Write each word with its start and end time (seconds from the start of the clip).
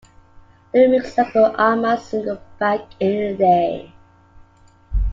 The 0.71 0.79
remix 0.79 1.11
sampled 1.11 1.57
Ahmad's 1.59 2.05
single 2.05 2.41
Back 2.57 2.81
in 2.99 3.33
the 3.37 3.37
Day. 3.37 3.93